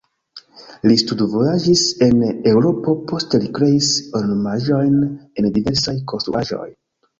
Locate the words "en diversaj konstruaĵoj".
5.45-6.69